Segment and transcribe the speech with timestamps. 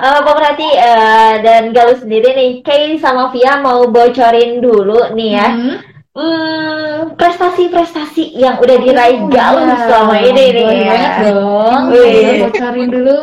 [0.00, 5.48] uh, pemerhati uh, dan Galuh sendiri nih, Kay sama Via mau bocorin dulu nih ya.
[5.52, 5.76] Hmm.
[6.10, 9.78] Hmm, prestasi-prestasi yang udah diraih oh, Galuh ya.
[9.86, 10.82] selama ini nih.
[10.90, 11.80] Banyak dong.
[11.94, 12.50] Wih.
[12.50, 13.18] Bocorin dulu.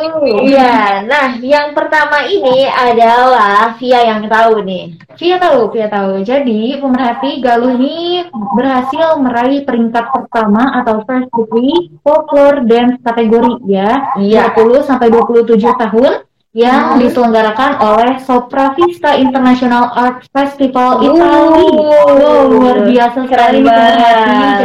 [0.47, 1.03] Iya.
[1.03, 4.95] Nah, yang pertama ini adalah Via yang tahu nih.
[5.19, 6.23] Via tahu, Via tahu.
[6.23, 8.23] Jadi, pemerhati Galuh ini
[8.55, 14.15] berhasil meraih peringkat pertama atau first degree folklore dance kategori ya.
[14.15, 14.55] Iya.
[14.55, 16.23] 20 sampai 27 tahun
[16.57, 17.05] yang hmm.
[17.05, 21.61] diselenggarakan oleh Sopra Vista International Art Festival Italia.
[21.61, 23.61] Oh, luar biasa sekali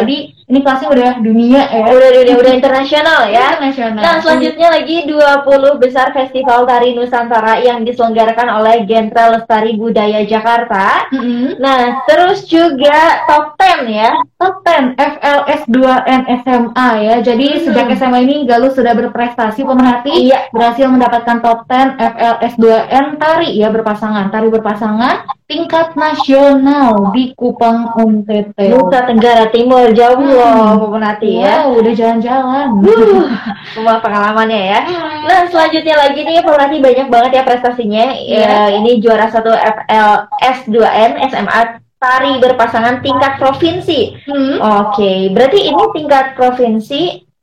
[0.01, 1.85] Jadi ini kelasnya udah dunia ya.
[1.89, 3.57] Udah dunia, udah internasional ya.
[3.57, 4.03] Internasional.
[4.05, 11.09] Nah, selanjutnya lagi 20 besar Festival Tari Nusantara yang diselenggarakan oleh Gentra Lestari Budaya Jakarta.
[11.09, 11.47] Mm -hmm.
[11.57, 14.13] Nah, terus juga top 10 ya.
[14.37, 17.15] Top 10 FLS 2N SMA ya.
[17.25, 17.65] Jadi mm -hmm.
[17.73, 20.53] sejak SMA ini Galuh sudah berprestasi pemerhati iya.
[20.53, 27.93] berhasil mendapatkan top 10 FLS 2N tari ya berpasangan, tari berpasangan tingkat nasional di Kupang
[28.01, 28.57] NTT.
[28.73, 30.33] Nusa Tenggara Timur jauh hmm.
[30.33, 31.55] loh Pemenati wow, ya.
[31.69, 32.69] udah jalan-jalan.
[32.81, 33.29] Uh,
[33.77, 34.81] semua pengalamannya ya.
[35.29, 38.17] Nah selanjutnya lagi nih Pemenati banyak banget ya prestasinya.
[38.17, 38.73] Yeah.
[38.73, 41.61] Ya, ini juara satu FLS 2N SMA
[42.01, 44.17] tari berpasangan tingkat provinsi.
[44.25, 44.57] Hmm.
[44.59, 45.19] Oke, okay.
[45.31, 47.03] berarti ini tingkat provinsi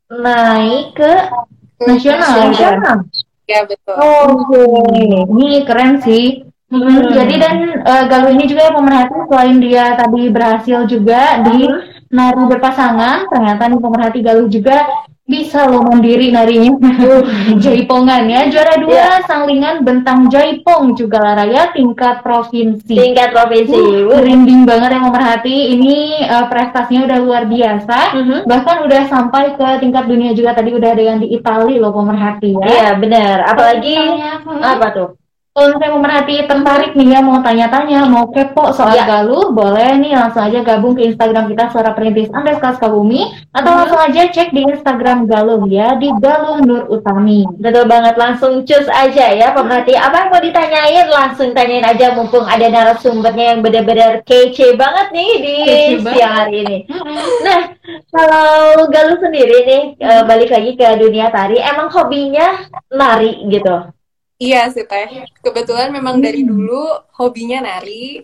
[0.10, 1.14] naik ke
[1.86, 2.50] nasional.
[2.50, 2.98] Nasional.
[3.46, 3.96] Ya betul.
[3.96, 5.14] Oke, okay.
[5.30, 6.49] ini keren sih.
[6.70, 11.66] Hmm, jadi dan uh, Galuh ini juga pemerhati selain dia tadi berhasil juga di
[12.14, 14.86] nari berpasangan, ternyata nih pemerhati Galuh juga
[15.30, 16.74] bisa loh mandiri narinya.
[17.64, 19.22] Jaipongan ya juara dua yeah.
[19.30, 22.98] sanglingan bentang jaipong juga lah raya tingkat provinsi.
[22.98, 23.78] Tingkat provinsi.
[23.78, 27.98] Uh, merinding banget yang pemerhati ini uh, prestasinya udah luar biasa.
[28.14, 28.26] Mm-hmm.
[28.26, 28.42] -huh.
[28.50, 32.50] bahkan udah sampai ke tingkat dunia juga tadi udah ada yang di Italia loh pemerhati
[32.58, 32.66] ya.
[32.66, 33.38] Iya yeah, benar.
[33.54, 33.96] Apalagi
[34.66, 35.10] apa tuh
[35.60, 39.04] kalau saya pemerhati tertarik nih ya mau tanya-tanya, mau kepo soal ya.
[39.04, 43.80] Galuh, boleh nih langsung aja gabung ke Instagram kita Suara Perintis underscore Kabumi atau hmm.
[43.84, 47.44] langsung aja cek di Instagram Galuh ya di Galuh Nur Utami.
[47.60, 50.00] Betul banget, langsung cus aja ya pemerhati.
[50.00, 55.32] Apa yang mau ditanyain langsung tanyain aja mumpung ada narasumbernya yang benar-benar kece banget nih
[55.44, 55.56] di
[56.08, 56.78] siang hari ini.
[57.44, 57.76] nah,
[58.16, 60.24] kalau Galuh sendiri nih hmm.
[60.24, 62.64] balik lagi ke dunia tari, emang hobinya
[62.96, 63.99] nari gitu?
[64.40, 65.28] Iya sih teh.
[65.44, 66.50] Kebetulan memang dari hmm.
[66.50, 66.84] dulu
[67.20, 68.24] hobinya nari,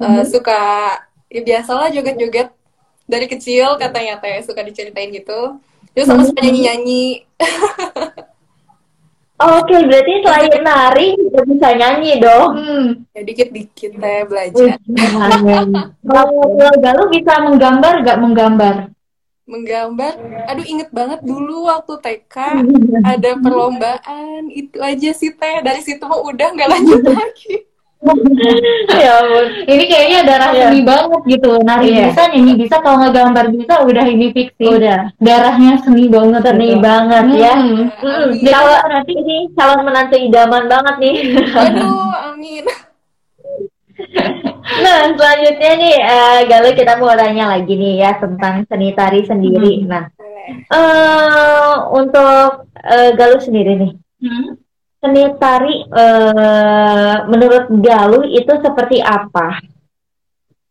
[0.00, 0.96] uh, suka
[1.28, 2.48] ya biasalah joget-joget
[3.04, 5.60] dari kecil katanya teh suka diceritain gitu.
[5.92, 7.28] Terus sama suka nyanyi-nyanyi.
[9.34, 12.50] Oke, okay, berarti selain nari juga bisa nyanyi dong.
[12.56, 12.86] Hmm.
[13.12, 14.80] Ya dikit-dikit teh belajar.
[14.80, 16.40] Kalau
[16.84, 18.93] Galuh bisa menggambar gak menggambar?
[19.44, 20.14] Menggambar.
[20.48, 22.36] Aduh inget banget dulu waktu TK
[23.12, 24.48] ada perlombaan.
[24.50, 25.56] Itu aja sih teh.
[25.60, 27.54] Dari situ mah udah nggak lanjut lagi.
[28.92, 29.46] Ya ampun.
[29.64, 30.68] Ini kayaknya darah ya.
[30.68, 31.56] seni banget gitu.
[31.64, 32.12] Nari yeah.
[32.12, 32.76] bisa nyanyi bisa.
[32.84, 35.00] Kalau nggak gambar bisa udah ini fiksi udah.
[35.24, 36.40] Darahnya seni banget.
[36.44, 36.84] Seni gitu.
[36.84, 37.54] banget ya.
[37.56, 37.88] Hmm.
[38.04, 38.28] Hmm.
[38.44, 41.16] kalau nanti ini calon menantu idaman banget nih.
[41.56, 42.64] Aduh amin
[45.12, 49.84] selanjutnya nih uh, Galuh kita mau tanya lagi nih ya tentang seni tari sendiri.
[49.84, 49.88] Hmm.
[49.92, 50.04] Nah
[50.72, 53.92] uh, untuk uh, Galuh sendiri nih
[54.24, 54.48] hmm.
[55.04, 59.60] seni tari uh, menurut Galuh itu seperti apa?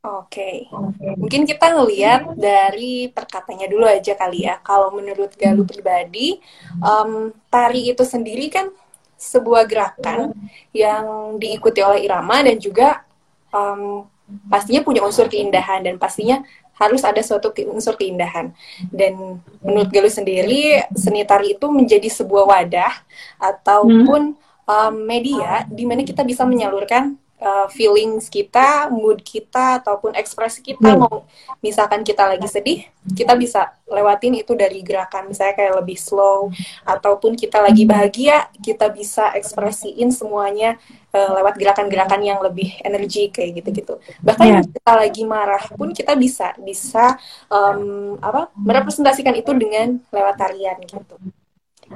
[0.03, 1.15] Oke, okay.
[1.15, 4.59] mungkin kita ngelihat dari perkatanya dulu aja kali ya.
[4.59, 6.44] Kalau menurut Galuh pribadi,
[6.83, 8.67] um, tari itu sendiri kan
[9.15, 10.35] sebuah gerakan
[10.75, 13.07] yang diikuti oleh irama dan juga
[13.55, 14.03] um,
[14.49, 16.44] pastinya punya unsur keindahan dan pastinya
[16.77, 18.51] harus ada suatu unsur keindahan.
[18.89, 22.94] Dan menurut Galuh sendiri, seni tari itu menjadi sebuah wadah
[23.38, 24.33] ataupun
[24.66, 30.96] um, media di mana kita bisa menyalurkan uh, feelings kita, mood kita ataupun ekspresi kita
[30.96, 31.00] hmm.
[31.04, 31.28] mau
[31.59, 36.50] misalkan kita lagi sedih, kita bisa lewatin itu dari gerakan misalnya kayak lebih slow
[36.88, 40.80] ataupun kita lagi bahagia, kita bisa ekspresiin semuanya
[41.12, 44.00] uh, lewat gerakan-gerakan yang lebih energi kayak gitu-gitu.
[44.24, 44.63] Bahkan yeah.
[44.63, 47.19] kita lagi marah pun kita bisa bisa
[47.51, 51.19] um, apa merepresentasikan itu dengan lewat tarian gitu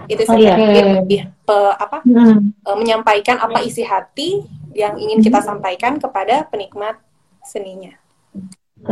[0.08, 0.56] itu oh, iya.
[1.02, 2.64] lebih pe, apa hmm.
[2.64, 4.44] uh, menyampaikan apa isi hati
[4.78, 7.00] yang ingin kita sampaikan kepada penikmat
[7.44, 7.96] seninya.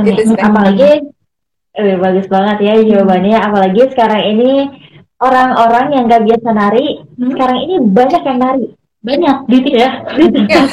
[0.02, 1.06] Gitu, apalagi
[1.78, 3.38] eh, bagus banget ya jawabannya.
[3.38, 4.52] Apalagi sekarang ini
[5.22, 7.32] orang-orang yang gak biasa nari, hmm.
[7.38, 8.68] sekarang ini banyak yang nari
[9.06, 9.90] banyak gitu ya.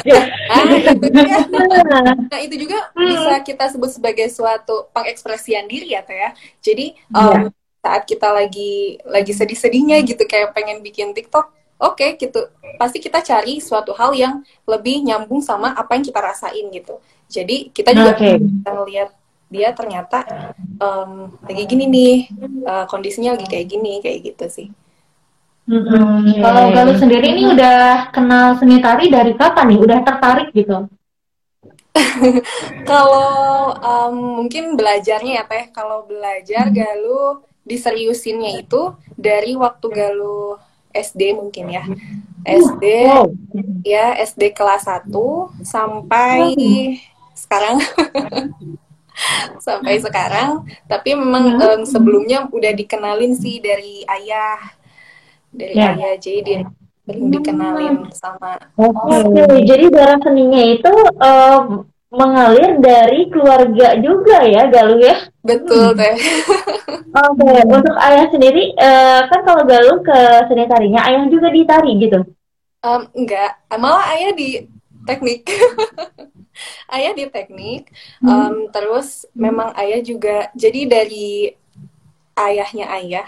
[0.09, 0.21] ya.
[0.57, 1.37] ah, itu dia.
[2.33, 3.05] nah itu juga hmm.
[3.13, 6.33] bisa kita sebut sebagai suatu pengekspresian diri ya teh ya.
[6.65, 7.39] Jadi um, ya.
[7.83, 11.51] Saat kita lagi lagi sedih-sedihnya gitu kayak pengen bikin TikTok
[11.83, 12.47] oke okay, gitu.
[12.79, 17.03] Pasti kita cari suatu hal yang lebih nyambung sama apa yang kita rasain gitu.
[17.27, 18.39] Jadi kita juga okay.
[18.39, 19.09] bisa melihat
[19.53, 20.25] dia ternyata
[20.81, 22.15] um, lagi gini nih
[22.65, 24.67] uh, kondisinya lagi kayak gini kayak gitu sih.
[25.63, 29.79] Hmm, kalau Galuh sendiri ini udah kenal seni tari dari kapan nih?
[29.79, 30.91] Udah tertarik gitu?
[32.89, 35.71] Kalau um, mungkin belajarnya ya teh.
[35.71, 40.59] Kalau belajar Galuh diseriusinnya itu dari waktu Galuh
[40.93, 41.83] SD mungkin ya.
[42.43, 42.83] SD
[43.87, 45.09] ya SD kelas 1
[45.63, 46.55] sampai
[47.33, 47.79] sekarang.
[49.61, 50.65] Sampai sekarang.
[50.89, 54.57] Tapi memang um, sebelumnya udah dikenalin sih dari ayah
[55.53, 55.93] dari yeah.
[55.93, 56.13] ayah.
[56.17, 56.59] Jadi dia
[57.03, 59.67] belum dikenalin sama oke okay.
[59.67, 61.83] jadi darah seninya itu um,
[62.13, 65.17] mengalir dari keluarga juga ya Galuh ya?
[65.41, 66.13] Betul teh.
[67.13, 67.61] Oke okay.
[67.65, 72.21] untuk ayah sendiri uh, kan kalau Galuh ke seni tarinya ayah juga ditari gitu?
[72.85, 73.57] Um, enggak.
[73.73, 74.69] Malah ayah di
[75.09, 75.49] teknik.
[76.85, 77.89] Ayah di teknik.
[78.21, 81.49] Um, terus memang ayah juga jadi dari
[82.37, 83.27] ayahnya ayah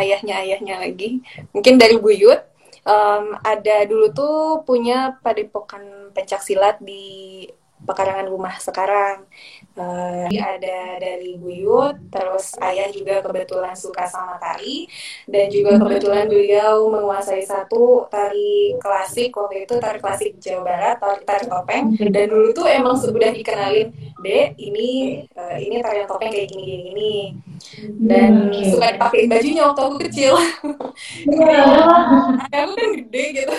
[0.00, 1.20] ayahnya ayahnya lagi
[1.52, 2.40] mungkin dari buyut
[2.84, 7.46] um, ada dulu tuh punya padepokan pencak silat di
[7.84, 9.28] pekarangan rumah sekarang.
[9.74, 14.86] Uh, ada dari buyut terus ayah juga kebetulan suka sama tari
[15.26, 21.20] dan juga kebetulan beliau menguasai satu tari klasik waktu itu tari klasik Jawa Barat tari,
[21.26, 21.84] tari topeng.
[21.98, 23.90] Dan dulu tuh emang sudah dikenalin
[24.22, 27.14] dek ini uh, ini tari topeng kayak gini gini, gini.
[28.08, 28.70] dan hmm.
[28.72, 30.34] suka dipakai bajunya waktu aku kecil.
[31.24, 31.74] Yeah.
[32.38, 33.56] aku kan gede gitu.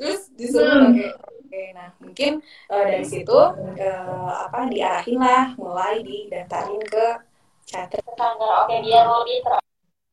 [0.00, 1.12] Terus disuruh pakai
[1.52, 2.40] Oke, nah mungkin
[2.72, 7.28] uh, dari situ uh, apa diarahin lah mulai didaftarin ke
[7.68, 9.60] catat sanggar oke biar lebih ter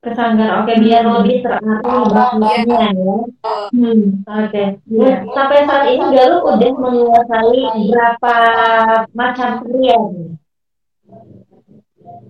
[0.03, 2.59] ke sanggar oke biar lebih teratur oh, ya.
[2.67, 2.91] ya.
[3.71, 4.51] Hmm, oke.
[4.51, 4.83] Okay.
[4.91, 8.35] Nah, sampai saat ini Galuh udah menguasai berapa
[9.15, 10.03] macam tarian?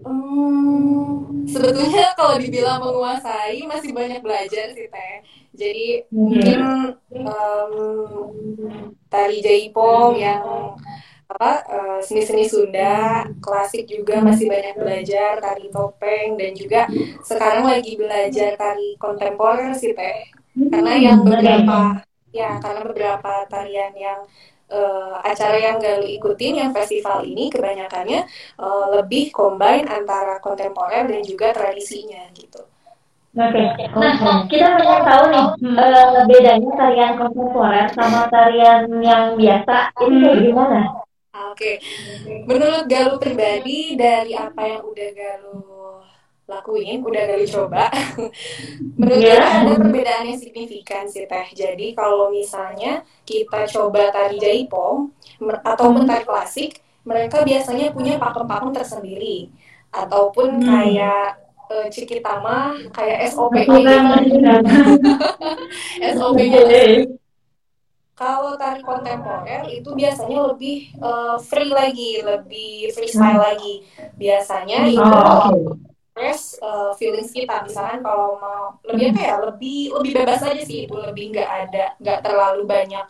[0.06, 5.26] Hmm, sebetulnya kalau dibilang menguasai masih banyak belajar sih teh.
[5.54, 6.16] Jadi hmm.
[6.16, 6.60] mungkin
[7.26, 7.74] um,
[9.10, 10.44] tari jaipong yang
[11.30, 16.90] apa uh, seni-seni Sunda klasik juga masih banyak belajar tari topeng dan juga
[17.22, 20.26] sekarang lagi belajar tari kontemporer sih teh.
[20.58, 22.02] Karena yang beberapa
[22.34, 24.26] ya karena beberapa tarian yang
[24.74, 28.26] uh, acara yang Galuh ikutin yang festival ini kebanyakannya
[28.58, 32.66] uh, lebih combine antara kontemporer dan juga tradisinya gitu.
[33.40, 33.88] Oke, okay.
[33.96, 35.78] nah kita pengen tahu nih hmm.
[35.80, 40.46] uh, bedanya tarian kontemporer sama tarian yang biasa ini kayak hmm.
[40.52, 40.80] gimana?
[41.48, 42.44] Oke, okay.
[42.44, 46.04] menurut Galuh pribadi dari apa yang udah Galuh
[46.50, 47.88] lakuin, udah kali coba.
[49.00, 49.64] Menurut yeah.
[49.64, 51.48] ada perbedaan yang signifikan sih teh.
[51.54, 55.14] Jadi kalau misalnya kita coba tari jaipong
[55.64, 59.54] atau tari klasik, mereka biasanya punya pakem-pakem tersendiri
[59.94, 60.66] ataupun hmm.
[60.66, 63.78] kayak uh, Cikitama kayak SOP gitu.
[66.18, 66.66] SOP gitu.
[68.20, 73.88] Kalau tari kontemporer itu biasanya lebih uh, free lagi, lebih freestyle lagi.
[74.20, 75.80] Biasanya itu oh,
[76.20, 77.64] express uh, feelings kita.
[77.64, 79.36] Misalkan kalau mau lebih apa ya?
[79.40, 83.06] Lebih lebih bebas aja sih itu lebih nggak ada nggak terlalu banyak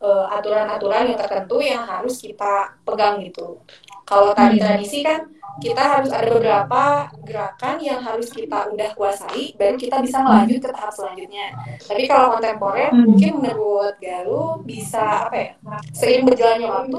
[0.00, 3.60] uh, aturan-aturan yang tertentu yang harus kita pegang gitu
[4.04, 4.64] kalau tadi hmm.
[4.64, 5.28] tradisi kan
[5.60, 10.68] kita harus ada beberapa gerakan yang harus kita udah kuasai baru kita bisa melanjut ke
[10.72, 11.52] tahap selanjutnya
[11.84, 13.04] tapi kalau kontemporer hmm.
[13.06, 15.50] mungkin menurut Galuh bisa apa ya
[15.92, 16.98] seiring berjalannya waktu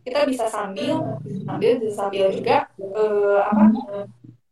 [0.00, 3.64] kita bisa sambil sambil sambil juga uh, apa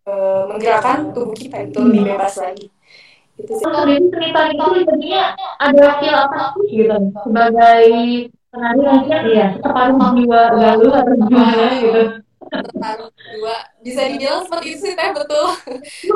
[0.09, 2.67] uh, menggerakkan tubuh kita itu lebih bebas lagi.
[3.39, 3.65] Itu sih.
[3.65, 5.23] Kalau dari cerita itu sebenarnya
[5.63, 7.85] ada skill apa sih gitu sebagai
[8.49, 12.03] penari mungkin ya terparu jiwa galuh atau gimana gitu.
[12.49, 15.47] Terparuh jiwa bisa dibilang seperti itu sih teh betul.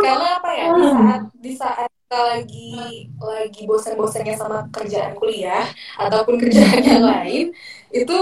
[0.02, 5.64] Karena apa ya di saat di saat kita lagi lagi bosan-bosannya sama kerjaan kuliah
[5.96, 7.46] ataupun kerjaan yang lain
[7.88, 8.16] itu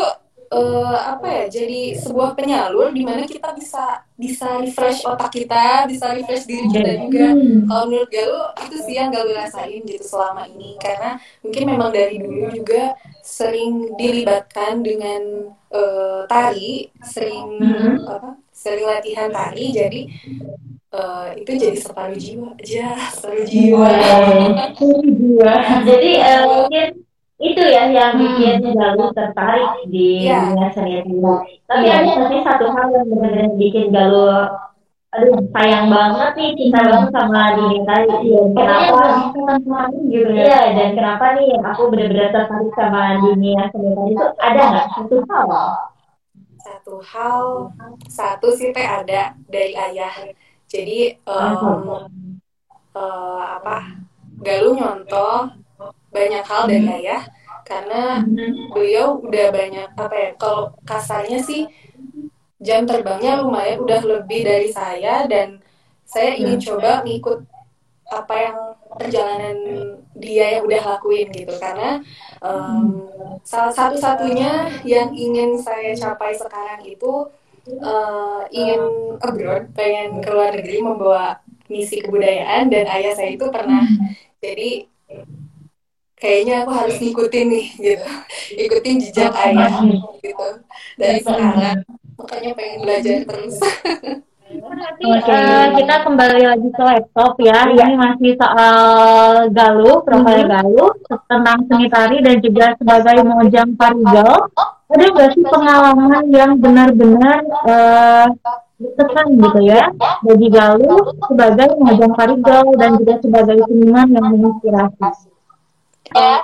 [0.51, 6.13] uh, apa ya jadi sebuah penyalur di mana kita bisa bisa refresh otak kita bisa
[6.13, 7.27] refresh diri kita juga.
[7.65, 10.77] Kalau menurut Galuh itu sih yang Galuh rasain gitu selama ini.
[10.77, 18.05] Karena mungkin memang dari dulu juga sering dilibatkan dengan uh, tari sering hmm.
[18.05, 20.03] apa sering latihan tari jadi
[20.91, 23.95] Uh, itu jadi separuh jiwa aja separuh jiwa.
[25.87, 27.07] Jadi uh, mungkin
[27.41, 28.21] itu ya yang hmm.
[28.21, 28.77] bikin hmm.
[28.77, 30.53] Galuh tertarik di yeah.
[30.53, 31.01] dunia seni
[31.65, 32.05] Tapi yeah.
[32.05, 34.53] ada tapi satu hal yang benar-benar bikin Galuh
[35.11, 39.03] aduh sayang banget nih cinta banget sama diri tadi ya, kenapa
[40.07, 44.27] gitu ya iya dan kenapa nih yang aku benar-benar tertarik sama dunia seni tadi itu
[44.39, 44.87] ada nggak?
[44.95, 45.49] Satu hal.
[46.61, 47.43] Satu hal
[48.07, 50.15] satu sih teh ada dari ayah.
[50.71, 52.07] Jadi um,
[52.95, 53.99] uh, apa
[54.47, 55.51] Galuh nyontoh
[56.21, 57.23] banyak hal dari ayah
[57.65, 58.77] karena mm-hmm.
[58.77, 61.65] beliau udah banyak apa ya kalau kasarnya sih
[62.61, 65.65] jam terbangnya lumayan udah lebih dari saya dan
[66.05, 66.67] saya ingin hmm.
[66.69, 67.39] coba ngikut
[68.11, 68.59] apa yang
[68.99, 69.57] perjalanan
[70.19, 72.03] dia yang udah lakuin gitu karena
[72.43, 73.07] um,
[73.47, 77.31] salah satu-satunya yang ingin saya capai sekarang itu
[77.81, 81.39] uh, ingin abroad pengen ke luar negeri membawa
[81.71, 83.87] misi kebudayaan dan ayah saya itu pernah
[84.43, 84.91] jadi
[86.21, 88.09] kayaknya aku harus ngikutin nih gitu
[88.61, 89.73] ikutin jejak ayah
[90.21, 90.49] gitu
[91.01, 91.81] dari sekarang
[92.21, 93.57] makanya pengen belajar terus
[94.51, 97.71] Oke, uh, kita kembali lagi ke laptop ya.
[97.71, 100.51] Ini masih soal Galuh, profil mm-hmm.
[100.51, 100.91] Galuh
[101.31, 104.51] tentang seni tari dan juga sebagai mojang parigal.
[104.91, 108.27] Ada nggak sih pengalaman yang benar-benar uh,
[108.75, 109.87] berkesan gitu ya
[110.27, 115.31] bagi Galuh sebagai mojang parigal dan juga sebagai seniman yang menginspirasi?
[116.15, 116.43] Ya.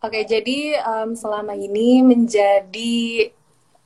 [0.00, 3.28] Oke, okay, jadi um, selama ini menjadi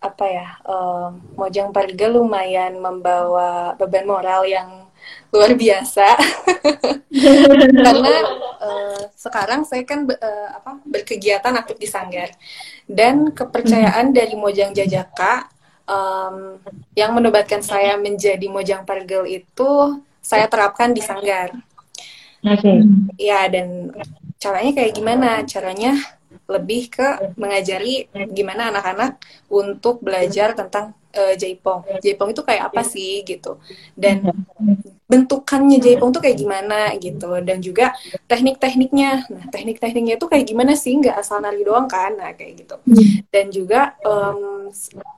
[0.04, 4.84] apa ya um, Mojang Pariga lumayan membawa beban moral yang
[5.32, 6.06] luar biasa
[7.88, 8.14] karena
[8.60, 12.30] uh, sekarang saya kan uh, apa berkegiatan aktif di sanggar
[12.84, 14.16] dan kepercayaan hmm.
[14.16, 15.48] dari Mojang Jajaka
[15.88, 16.60] um,
[16.92, 21.52] yang menobatkan saya menjadi Mojang Parigel itu saya terapkan di sanggar.
[22.44, 22.60] Oke.
[22.60, 22.78] Okay.
[23.20, 23.92] Ya dan
[24.44, 25.30] caranya kayak gimana?
[25.48, 25.96] Caranya
[26.44, 28.04] lebih ke mengajari
[28.36, 29.16] gimana anak-anak
[29.48, 31.80] untuk belajar tentang uh, jaipong.
[32.04, 33.56] Jaipong itu kayak apa sih gitu.
[33.96, 34.28] Dan
[35.08, 37.30] bentukannya jaipong itu kayak gimana gitu.
[37.40, 37.96] Dan juga
[38.28, 39.24] teknik-tekniknya.
[39.32, 40.92] Nah, teknik-tekniknya itu kayak gimana sih?
[41.00, 42.12] Nggak asal nari doang kan?
[42.20, 42.76] Nah, kayak gitu.
[43.32, 44.68] Dan juga um,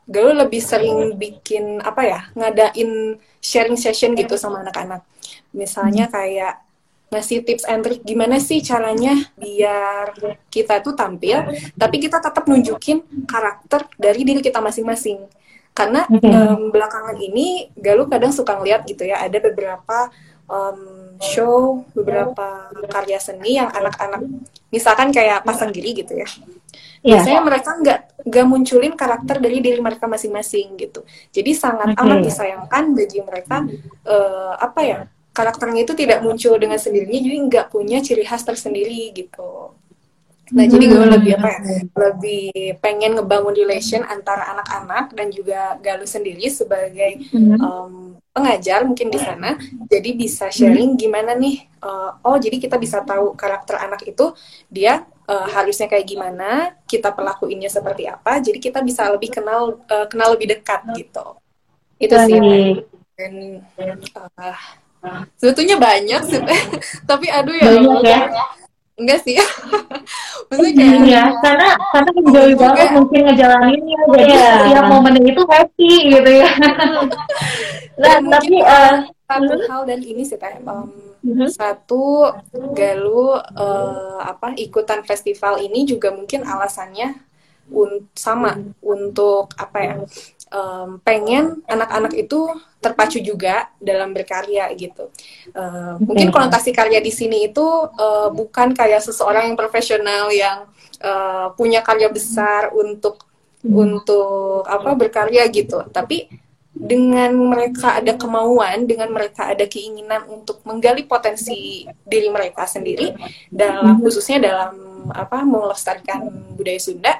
[0.07, 2.21] Galuh lebih sering bikin apa ya?
[2.35, 5.03] Ngadain sharing session gitu sama anak-anak.
[5.51, 6.66] Misalnya kayak
[7.07, 10.11] ngasih tips and trick gimana sih caranya biar
[10.51, 11.39] kita tuh tampil
[11.79, 15.23] tapi kita tetap nunjukin karakter dari diri kita masing-masing
[15.77, 20.11] karena um, belakangan ini Galuh kadang suka ngeliat gitu ya ada beberapa
[20.51, 24.27] um, show beberapa karya seni yang anak-anak
[24.73, 26.27] misalkan kayak pasang giri gitu ya
[27.07, 27.17] yeah.
[27.23, 32.03] biasanya mereka nggak nggak munculin karakter dari diri mereka masing-masing gitu jadi sangat okay.
[32.03, 33.57] amat disayangkan bagi mereka
[34.11, 35.01] uh, apa ya
[35.37, 39.77] karakternya itu tidak muncul dengan sendirinya jadi nggak punya ciri khas tersendiri gitu
[40.47, 40.73] nah hmm.
[40.73, 41.59] jadi gue lebih apa ya
[41.93, 47.59] lebih pengen ngebangun relation antara anak-anak dan juga Galuh sendiri sebagai hmm.
[47.61, 47.95] um,
[48.31, 49.59] pengajar mungkin di sana
[49.91, 51.01] jadi bisa sharing hmm.
[51.03, 54.33] gimana nih uh, oh jadi kita bisa tahu karakter anak itu
[54.71, 60.07] dia uh, harusnya kayak gimana kita perlakuinnya seperti apa jadi kita bisa lebih kenal uh,
[60.07, 61.27] kenal lebih dekat gitu
[61.99, 62.39] itu sih
[63.19, 63.33] dan
[64.15, 64.59] uh,
[65.39, 66.41] sebetulnya banyak sih
[67.11, 68.21] tapi aduh ya banyak ya?
[68.97, 69.37] enggak sih.
[70.49, 74.49] Maksudnya kayak iya karena karena enjoy banget mungkin ngejalaninnya jadi ya.
[74.57, 76.51] setiap momennya itu happy gitu ya.
[77.97, 80.93] Nah tapi uh, satu hal dan ini sih teh um,
[81.25, 81.49] mm-hmm.
[81.49, 82.29] satu
[82.77, 87.17] galu uh, apa ikutan festival ini juga mungkin alasannya
[87.73, 89.95] un sama untuk apa ya
[90.57, 92.49] um, pengen anak-anak itu
[92.81, 95.13] terpacu juga dalam berkarya gitu.
[95.53, 100.65] Uh, mungkin konotasi karya di sini itu uh, bukan kayak seseorang yang profesional yang
[101.05, 103.29] uh, punya karya besar untuk
[103.61, 103.75] hmm.
[103.75, 106.33] untuk apa berkarya gitu, tapi
[106.77, 113.17] dengan mereka ada kemauan, dengan mereka ada keinginan untuk menggali potensi diri mereka sendiri
[113.49, 114.03] dalam hmm.
[114.05, 114.77] khususnya dalam
[115.09, 117.17] apa melestarikan budaya Sunda,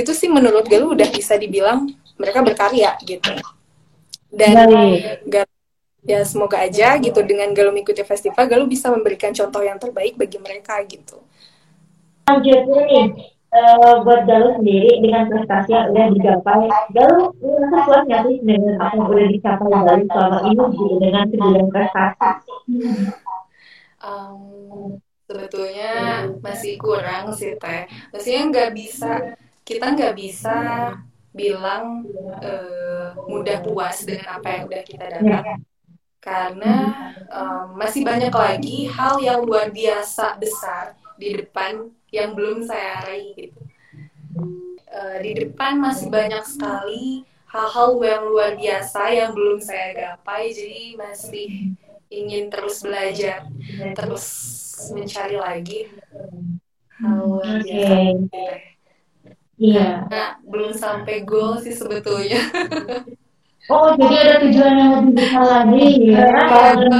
[0.00, 3.32] itu sih menurut Galuh udah bisa dibilang mereka berkarya gitu.
[4.32, 4.68] Dan
[5.24, 5.54] Galuh
[6.06, 10.38] ya semoga aja gitu dengan Galuh mengikuti festival Galuh bisa memberikan contoh yang terbaik bagi
[10.38, 11.18] mereka gitu.
[12.26, 13.06] Lanjutnya nih
[13.50, 18.74] uh, buat Galuh sendiri dengan prestasi yang udah dicapai Galuh merasa puas nggak sih dengan
[18.78, 22.52] apa yang udah dicapai Galuh selama ini gitu dengan segala prestasi?
[24.06, 25.92] Um, sebetulnya
[26.38, 27.90] masih kurang sih teh.
[28.14, 29.10] Maksudnya nggak bisa
[29.66, 30.56] kita nggak bisa
[31.36, 32.08] bilang
[32.40, 35.44] uh, mudah puas dengan apa yang udah kita dapat.
[36.18, 36.74] Karena
[37.30, 43.30] um, masih banyak lagi hal yang luar biasa besar di depan yang belum saya raih
[43.36, 43.60] gitu.
[44.90, 50.98] Uh, di depan masih banyak sekali hal-hal yang luar biasa yang belum saya gapai jadi
[50.98, 51.76] masih
[52.10, 53.48] ingin terus belajar
[53.96, 54.26] terus
[54.92, 55.80] mencari lagi
[57.00, 58.75] hal luar biasa
[59.56, 60.06] Iya.
[60.08, 62.40] Nah, belum sampai goal sih sebetulnya.
[63.66, 66.22] Oh, jadi ada tujuan yang lebih besar lagi ya.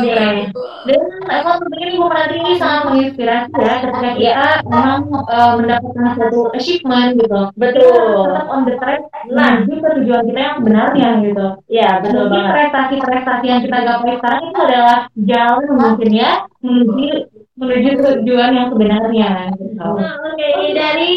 [0.02, 0.50] ya
[0.82, 6.50] Dan emang sebenarnya Ibu Melati ini sangat menginspirasi ya ketika kita memang uh, mendapatkan satu
[6.58, 7.40] achievement gitu.
[7.54, 8.34] Betul.
[8.34, 11.46] Tetap on the track nah ke tujuan kita yang sebenarnya gitu.
[11.70, 12.54] Iya, betul Mungkin banget.
[12.58, 16.32] prestasi-prestasi yang kita gapai sekarang itu adalah jalan mungkin ya
[16.66, 17.06] menuju
[17.62, 19.86] menuju tujuan yang sebenarnya gitu.
[19.86, 21.10] Nah, oke ini dari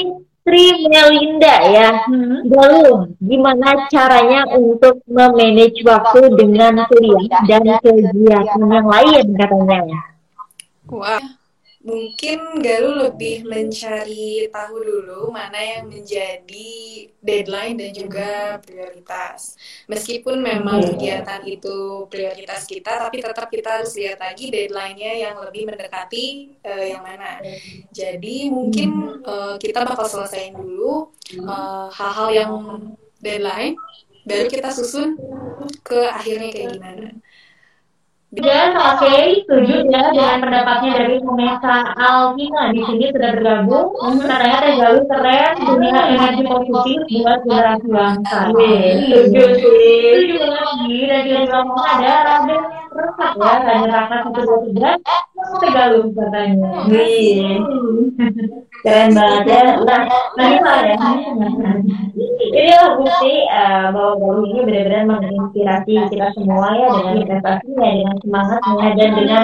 [0.50, 2.10] Sri Melinda ya.
[2.10, 2.42] Hmm.
[2.50, 10.02] Lalu, gimana caranya untuk memanage waktu dengan kuliah dan kegiatan yang lain katanya?
[10.90, 11.22] Wah,
[11.80, 16.72] mungkin Galuh lebih mencari tahu dulu mana yang menjadi
[17.24, 19.56] deadline dan juga prioritas.
[19.88, 25.72] Meskipun memang kegiatan itu prioritas kita, tapi tetap kita harus lihat lagi deadline-nya yang lebih
[25.72, 27.40] mendekati uh, yang mana.
[27.96, 31.16] Jadi mungkin uh, kita bakal selesaiin dulu
[31.96, 32.52] hal-hal uh, yang
[33.24, 33.80] deadline,
[34.28, 35.16] baru kita susun
[35.80, 37.08] ke akhirnya kayak gimana.
[38.30, 43.90] Dan oke, okay, setuju ya dengan pendapatnya dari Vanessa Alvina di sini sudah bergabung.
[44.22, 48.40] Katanya Teh Galuh keren, punya energi positif buat generasi bangsa.
[48.54, 49.74] Setuju sih.
[50.14, 50.38] Setuju
[50.86, 51.02] sih.
[51.10, 54.92] Dan juga mau ada Raden Rekat ya, Raden Rekat satu dua tiga.
[55.60, 56.70] Teh Galuh katanya.
[58.80, 59.62] Keren banget ya.
[59.84, 60.02] Nah,
[60.36, 60.48] nah
[60.84, 60.96] ya.
[62.40, 63.34] Ini lah bukti
[63.96, 69.44] bahwa Galuh ini benar-benar menginspirasi kita semua ya dengan prestasinya, dengan semangatnya dan dengan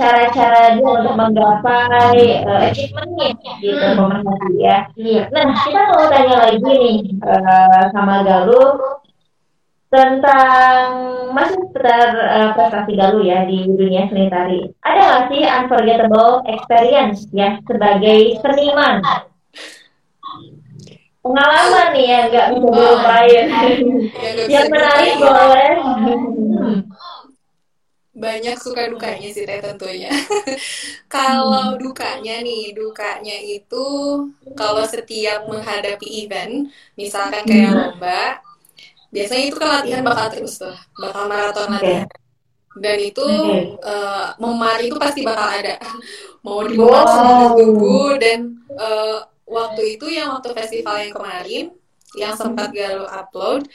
[0.00, 4.88] cara-cara uh, dia untuk menggapai uh, achievementnya gitu pemerhati ya.
[5.28, 8.80] Nah kita mau tanya lagi nih uh, sama Galuh
[9.88, 10.84] tentang
[11.32, 14.60] masih seputar uh, prestasi Galuh ya di dunia seni tari.
[14.84, 19.00] Ada nggak sih unforgettable experience ya sebagai seniman?
[21.24, 23.46] Pengalaman nih ya nggak bisa dilupain.
[24.52, 25.72] yang menarik boleh
[28.18, 30.10] banyak suka dukanya sih teh tentunya.
[31.14, 33.86] kalau dukanya nih, dukanya itu
[34.58, 36.66] kalau setiap menghadapi event,
[36.98, 38.42] misalkan kayak lomba,
[39.08, 42.08] biasanya itu kan latihan bakal terus tuh, bakal maraton latihan.
[42.78, 43.26] Dan itu
[43.82, 45.76] uh, memar itu pasti bakal ada.
[46.46, 47.56] Mau di bawah wow.
[47.58, 51.64] tunggu dan uh, waktu itu yang waktu festival yang kemarin
[52.16, 53.68] yang sempat Galuh upload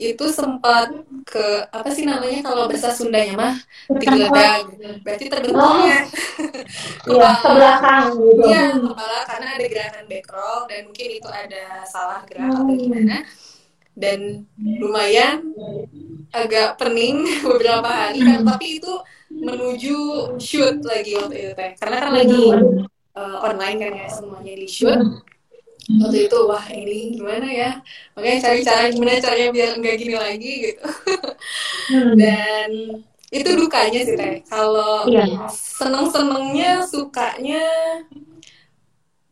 [0.00, 0.88] itu sempat
[1.28, 3.54] ke apa sih namanya kalau bahasa Sundanya mah?
[3.92, 4.72] Digeledag
[5.04, 6.00] berarti terbentuknya.
[7.10, 8.46] Ya, ke belakang gitu.
[8.46, 13.26] Ya kepala karena ada gerakan backroll dan mungkin itu ada salah gerak atau gimana
[13.96, 15.42] dan lumayan
[16.30, 18.46] agak pening beberapa hari kan.
[18.46, 18.92] Tapi itu
[19.30, 19.98] menuju
[20.38, 21.70] shoot lagi waktu itu teh.
[21.78, 22.42] Karena kan lagi
[23.14, 25.00] uh, online kan ya semuanya di shoot.
[25.90, 27.70] Waktu itu wah ini gimana ya?
[28.14, 30.86] Makanya cari cara gimana caranya biar nggak gini lagi gitu.
[32.14, 32.70] Dan
[33.30, 34.34] itu dukanya sih teh.
[34.46, 35.46] Kalau Iya.
[35.50, 37.64] seneng senengnya sukanya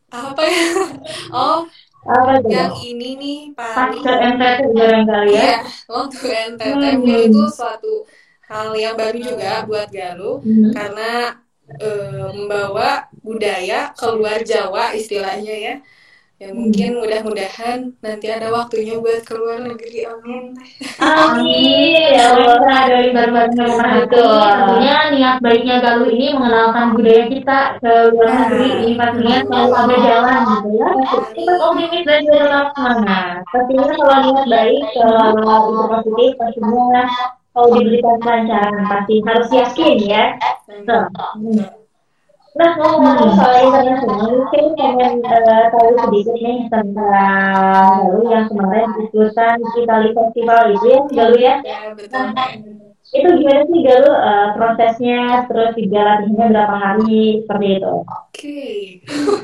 [0.08, 0.66] apa ya?
[1.36, 1.68] Oh
[2.08, 5.42] Apa yang ini nih paling ke NTT barangkali ya.
[5.44, 5.56] iya
[5.92, 8.08] waktu NTT itu suatu
[8.48, 10.72] hal yang baru juga buat Galuh Hmm.
[10.72, 11.36] karena
[11.68, 12.88] eh, membawa
[13.20, 15.74] budaya keluar Jawa istilahnya ya
[16.38, 20.54] ya mungkin mudah-mudahan nanti ada waktunya buat keluar negeri amin
[20.98, 22.14] Amin.
[22.14, 24.02] Ya Allah, dari baru-baru pemerhati.
[24.10, 24.34] Betul.
[24.42, 28.68] Tentunya niat baiknya Galuh ini mengenalkan budaya kita ke luar negeri.
[28.82, 30.88] Ini pastinya selalu ada jalan gitu ya.
[31.38, 33.36] Tetap optimis dan tetap semangat.
[33.50, 37.04] Pastinya kalau niat baik, kalau itu positif, pastinya
[37.54, 40.24] kalau diberikan kelancaran pasti harus yakin ya.
[40.86, 41.06] Tuh.
[42.58, 49.62] Nah, ngomong-ngomong soal internasional, mungkin pengen uh, tahu sedikit nih tentang Galuh yang kemarin ikutan
[49.78, 51.54] Itali Festival itu ya, Galuh ya.
[51.62, 52.26] ya betul
[53.14, 57.94] Itu gimana sih Galuh uh, prosesnya, terus juga latihannya berapa hari, seperti itu?
[58.02, 58.62] Oke.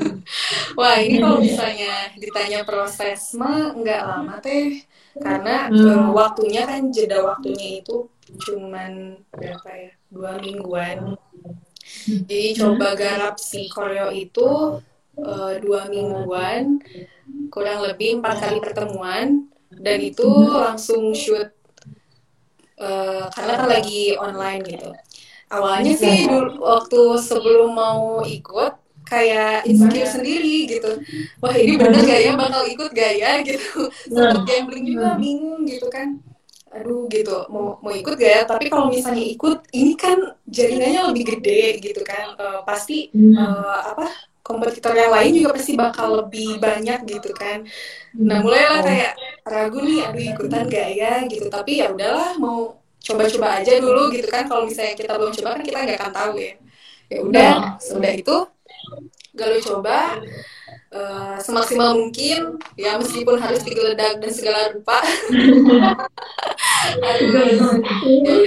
[0.77, 4.83] Wah, ini kalau misalnya ditanya proses mah nggak lama teh.
[5.15, 8.11] Karena eh, waktunya kan jeda waktunya itu
[8.43, 9.91] cuman berapa ya?
[10.11, 11.15] Dua mingguan.
[12.25, 14.79] Jadi coba garap si koreo itu
[15.17, 16.79] eh, dua mingguan,
[17.49, 21.49] kurang lebih empat kali pertemuan, dan itu langsung shoot
[22.77, 24.89] eh, karena kan lagi online gitu.
[25.45, 28.73] Awalnya sih dulu waktu sebelum mau ikut
[29.05, 30.97] kayak insecure sendiri gitu.
[31.37, 33.87] Wah ini bener gak ya bakal ikut gak ya gitu.
[34.09, 36.17] Sempet gambling juga bingung gitu kan
[36.75, 41.23] aduh gitu mau mau ikut gak ya tapi kalau misalnya ikut ini kan jaringannya lebih
[41.35, 44.11] gede gitu kan uh, pasti uh, apa
[44.45, 47.65] kompetitor yang lain juga pasti bakal lebih banyak gitu kan.
[48.13, 51.49] Nah mulailah kayak ragu nih, aduh ikutan gak ya gitu.
[51.49, 54.45] Tapi ya udahlah mau coba-coba aja dulu gitu kan.
[54.45, 56.53] Kalau misalnya kita belum coba kan kita nggak akan tahu ya.
[57.09, 58.37] Ya udah, sudah itu
[59.33, 59.97] galuh coba
[60.95, 65.03] uh, semaksimal mungkin ya meskipun harus digeledak dan segala rupa.
[67.03, 68.39] aduh, ya udah,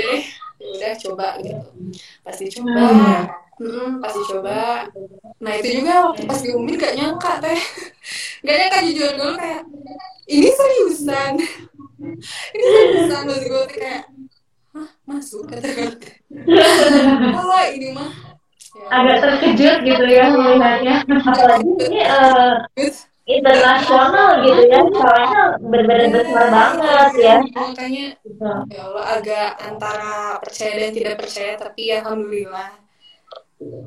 [0.57, 1.67] ya udah coba gitu.
[2.25, 2.89] Pasti coba.
[3.59, 4.87] Hmm, pasti coba.
[5.43, 7.61] Nah itu juga waktu pas diumumin gak nyangka teh,
[8.47, 9.63] gak nyangka jujur dulu kayak
[10.31, 11.33] ini seriusan,
[12.55, 14.03] ini seriusan terus gue kayak,
[14.77, 16.11] hah masuk kata kata.
[17.39, 18.28] Oh ini mah ya.
[18.89, 22.55] Agak terkejut gitu ya melihatnya, apalagi ini uh,
[23.29, 24.81] internasional gitu ya.
[24.93, 27.37] Soalnya benar-benar besar banget ya.
[27.53, 28.07] Makanya
[28.69, 32.69] ya Allah agak antara percaya dan tidak percaya tapi ya alhamdulillah.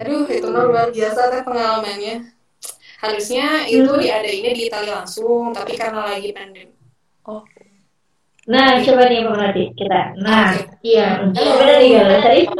[0.01, 2.15] Aduh itu luar biasa teh pengalamannya.
[3.01, 4.01] Harusnya itu hmm.
[4.01, 6.73] diadainnya di Italia langsung tapi karena lagi pandemi.
[7.25, 7.45] Oh
[8.51, 10.01] Nah, coba nih pemerhati kita.
[10.19, 10.51] Nah,
[10.83, 11.23] iya.
[11.23, 12.03] Oh, beda nih ya.
[12.19, 12.41] Tadi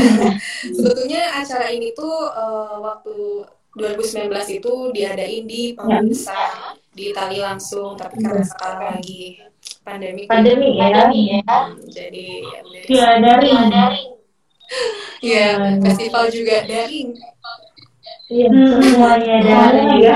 [0.80, 3.44] Sebetulnya acara ini tuh uh, waktu
[3.76, 6.10] 2019 itu diadain di panggung ya.
[6.10, 6.48] besar
[6.96, 9.44] di Italia langsung, tapi karena sekarang lagi
[9.84, 10.24] pandemi.
[10.24, 10.88] Pandemi ya.
[10.88, 11.40] Pandemi ya.
[11.84, 12.60] Jadi ya.
[12.88, 14.02] Ya, dari dari
[15.20, 17.12] Iya, festival juga daring.
[18.30, 20.14] Iya, semuanya daring ya.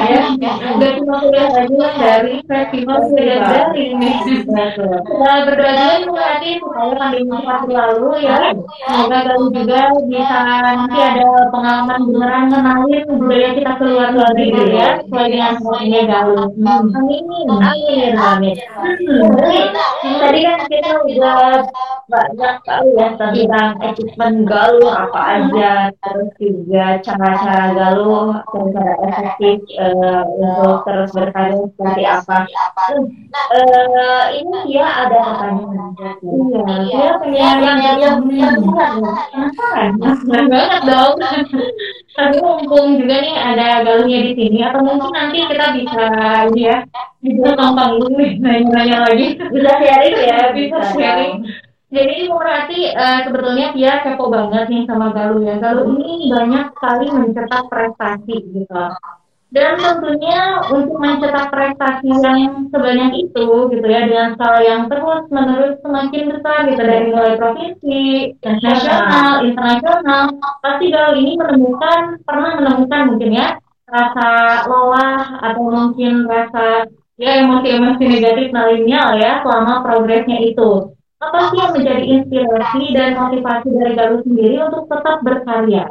[0.78, 4.14] Udah cuma kuliah aja dari festival sudah daring nih.
[4.22, 8.54] Setelah berdoa berarti supaya pandemi cepat berlalu ya.
[8.86, 14.88] Semoga juga bisa nanti ada pengalaman beneran kenalin budaya kita keluar negeri gitu ya.
[15.02, 16.46] Sesuai dengan semuanya galuh.
[16.54, 18.56] Amin, amin, amin.
[20.22, 21.66] Tadi kan kita udah
[22.06, 28.03] banyak tahu ya tentang equipment galuh apa aja, terus juga cara-cara galuh
[28.74, 32.46] cara efektif uh, untuk terus berkarya seperti apa.
[33.54, 35.90] Uh, ini dia ada pertanyaan.
[36.22, 38.16] Iya, dia pengen yang yang
[39.98, 41.14] penasaran banget dong.
[42.14, 46.06] Tapi mumpung juga nih ada galuhnya di sini, atau mungkin nanti kita bisa
[46.54, 46.86] ya,
[47.18, 49.34] bisa nonton dulu nih, nanya-nanya lagi.
[49.34, 51.42] Bisa sharing ya, bisa sharing.
[51.94, 55.62] Jadi berarti uh, sebetulnya dia kepo banget nih sama Galuh ya.
[55.62, 58.84] Galuh ini banyak sekali mencetak prestasi gitu.
[59.54, 65.78] Dan tentunya untuk mencetak prestasi yang sebanyak itu gitu ya dengan skala yang terus menerus
[65.86, 68.02] semakin besar gitu dari mulai provinsi,
[68.42, 70.22] nasional, internasional,
[70.58, 73.48] pasti Galuh ini menemukan pernah menemukan mungkin ya
[73.86, 74.30] rasa
[74.66, 80.93] lelah atau mungkin rasa ya emosi-emosi negatif lainnya ya selama progresnya itu
[81.30, 85.84] apa sih yang menjadi inspirasi dan motivasi dari Galuh sendiri untuk tetap berkarya?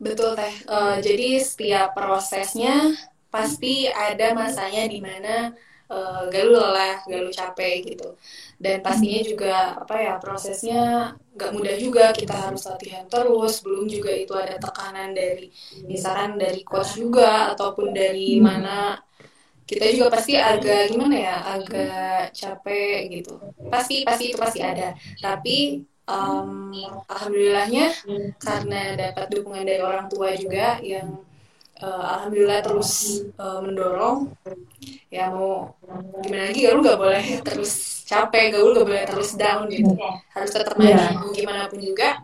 [0.00, 0.54] Betul teh.
[0.68, 2.92] Uh, jadi setiap prosesnya
[3.32, 5.54] pasti ada masanya di mana
[5.88, 8.18] uh, Galuh lelah, Galuh capek gitu.
[8.58, 12.04] Dan pastinya juga apa ya prosesnya nggak mudah juga.
[12.12, 13.62] Kita harus latihan terus.
[13.64, 15.48] Belum juga itu ada tekanan dari
[15.86, 18.98] misalkan dari coach juga ataupun dari mana
[19.64, 21.36] kita juga pasti agak gimana ya?
[21.56, 23.34] Agak capek gitu.
[23.72, 24.92] Pasti pasti itu pasti ada.
[25.16, 26.72] Tapi um,
[27.08, 27.86] alhamdulillahnya
[28.36, 31.16] karena dapat dukungan dari orang tua juga yang
[31.80, 34.36] uh, alhamdulillah terus uh, mendorong.
[35.08, 35.72] Ya mau
[36.20, 39.96] gimana lagi lu nggak boleh terus capek gaul nggak boleh terus down gitu.
[40.36, 41.32] Harus tetap maju yeah.
[41.32, 42.20] gimana pun juga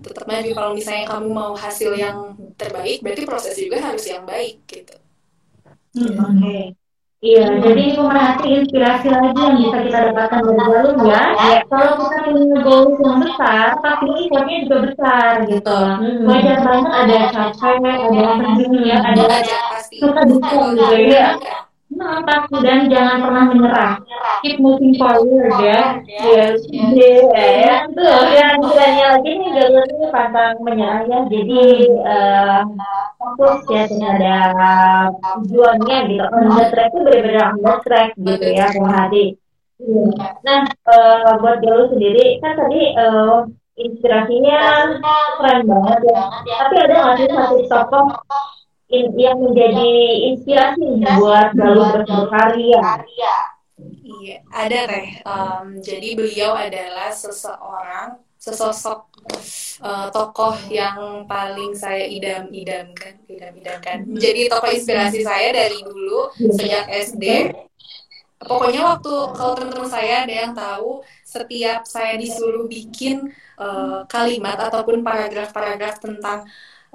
[0.00, 0.50] tetap maju.
[0.56, 4.96] Kalau misalnya kamu mau hasil yang terbaik berarti proses juga harus yang baik gitu
[5.96, 6.36] Hmm, Oke.
[6.38, 6.62] Okay.
[7.18, 7.62] Iya, hmm.
[7.66, 11.22] jadi pemerhati inspirasi lagi yang bisa kita dapatkan dari jalur ya.
[11.66, 15.78] Kalau kita punya goals yang besar, tapi effortnya juga besar gitu.
[15.98, 16.22] Hmm.
[16.30, 17.18] Wajar banget ada
[17.50, 19.24] capek, ada sedih ya, ada
[19.98, 21.28] suka duka gitu ya.
[21.98, 23.92] Pasti dan jangan pernah menyerah.
[24.46, 25.98] Keep moving forward ya.
[26.06, 27.90] Yes, yeah.
[27.90, 28.22] Betul.
[28.38, 31.18] Yang istilahnya lagi nih jalur ini pantang menyerah ya.
[31.26, 31.64] Jadi
[32.06, 32.60] uh,
[33.18, 34.38] fokus ya ada
[35.42, 36.24] tujuannya gitu.
[36.30, 39.24] On the track itu benar-benar on the track gitu ya, hati.
[40.42, 43.46] Nah, uh, buat jalur sendiri kan tadi uh,
[43.78, 44.60] inspirasinya
[45.38, 46.20] keren banget ya.
[46.46, 48.06] Tapi ada nggak sih satu tokoh
[48.88, 49.90] in, yang menjadi
[50.32, 53.04] inspirasi buat Galuh berkarya?
[54.08, 55.08] Iya, ada teh.
[55.22, 59.06] Um, jadi beliau adalah seseorang, sesosok
[59.84, 64.08] uh, tokoh yang paling saya idam-idamkan, idam-idamkan.
[64.18, 67.54] Jadi tokoh inspirasi saya dari dulu sejak SD.
[68.38, 75.02] Pokoknya waktu kalau teman-teman saya ada yang tahu, setiap saya disuruh bikin uh, kalimat ataupun
[75.02, 76.46] paragraf-paragraf tentang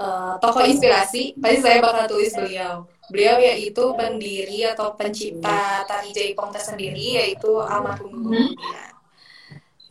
[0.04, 2.84] uh, tokoh inspirasi, pasti saya bakal tulis beliau.
[3.08, 8.56] Beliau yaitu pendiri atau pencipta tari jaipong tersendiri yaitu almarhum Guru hmm.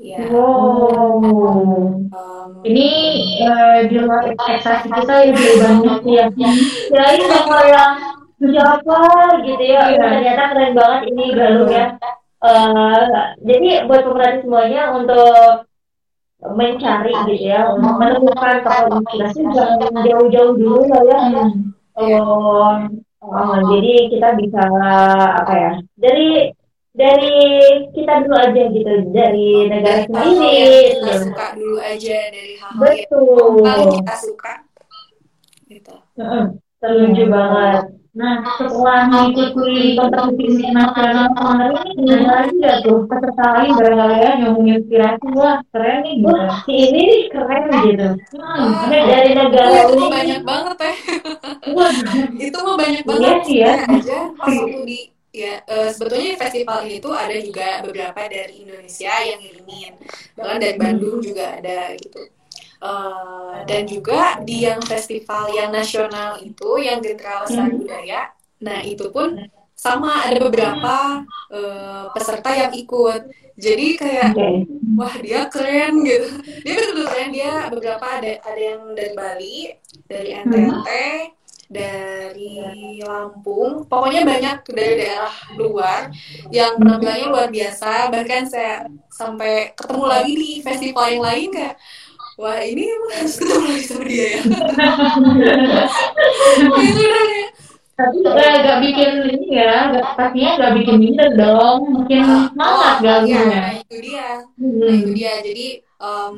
[0.02, 0.18] Ya.
[0.34, 1.22] Wow.
[2.10, 2.90] Um, ini
[3.46, 6.26] uh, di luar ekspektasi kita ya lebih banyak ya.
[6.90, 7.94] Ya ini yang
[8.42, 8.98] siapa
[9.46, 9.94] gitu ya.
[9.94, 10.02] ya.
[10.02, 11.86] Ternyata keren banget ini Galuh ya.
[12.42, 15.70] Uh, jadi buat pemerhati semuanya untuk
[16.42, 21.18] mencari gitu ya, menemukan tokoh inspirasi jangan jauh-jauh dulu lah ya.
[21.30, 22.88] Hmm Oh,
[23.20, 24.64] oh, jadi kita bisa
[25.36, 25.72] apa ya?
[26.00, 26.48] Dari
[26.92, 27.36] dari
[27.92, 30.96] kita dulu aja gitu, dari negara sendiri.
[30.96, 31.12] Kita gitu.
[31.28, 32.88] suka dulu aja dari hal-hal
[33.60, 34.52] yang kita suka.
[35.68, 35.94] Gitu.
[36.82, 37.94] Setuju banget.
[38.12, 44.52] Nah, setelah mengikuti kompetisi nasional kemarin ini lagi ya tuh peserta lain barangkali ya yang
[44.58, 46.34] menginspirasi wah keren nih gitu.
[46.68, 48.08] si ini nih keren gitu.
[48.36, 50.94] Hmm, dari negara ini banyak banget ya.
[52.50, 53.22] itu mah banyak banget.
[53.24, 53.74] Iya sih ya.
[53.88, 54.98] aja pas di
[55.32, 59.92] ya uh, sebetulnya festival ini tuh ada juga beberapa dari Indonesia yang ngirimin
[60.36, 62.28] bahkan dari Bandung juga ada gitu
[62.82, 67.78] Uh, dan juga di yang festival yang nasional itu yang Gentra Lestari hmm.
[67.78, 68.20] Budaya,
[68.58, 69.38] nah itu pun
[69.78, 73.30] sama ada beberapa uh, peserta yang ikut.
[73.54, 74.34] Jadi kayak
[74.98, 76.26] wah dia keren gitu.
[76.66, 79.58] Dia betul-betul keren dia beberapa ada ada yang dari Bali,
[80.10, 80.88] dari NTT,
[81.72, 82.52] dari
[83.00, 86.12] Lampung, pokoknya banyak dari daerah luar
[86.52, 88.12] yang penampilannya luar biasa.
[88.12, 91.74] Bahkan saya sampai ketemu lagi di festival yang lain kayak
[92.42, 94.40] wah ini emang harus ketemu lagi sama dia ya
[96.82, 97.46] itu udah ya.
[97.92, 98.16] Tapi
[98.64, 103.18] gak bikin ini ya gak, pastinya gak bikin minder dong mungkin ah, semangat oh, gak
[103.28, 104.28] ya, nah itu dia.
[104.58, 104.80] Hmm.
[104.80, 105.32] nah itu dia.
[105.44, 105.68] Jadi
[106.00, 106.36] um,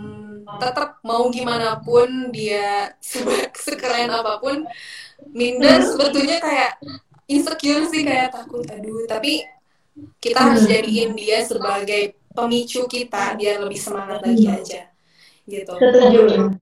[0.60, 2.92] tetap mau gimana pun dia
[3.54, 4.66] sekeren apa pun
[5.30, 5.88] minder hmm.
[5.94, 6.72] sebetulnya kayak
[7.30, 9.06] insecure sih kayak takut aduh.
[9.06, 9.46] Tapi
[10.18, 10.72] kita harus hmm.
[10.74, 14.93] jadiin dia sebagai pemicu kita biar lebih semangat lagi aja
[15.48, 15.72] gitu.
[15.76, 16.56] Setuju.